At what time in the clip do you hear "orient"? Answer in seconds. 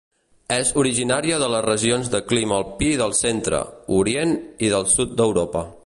3.99-4.37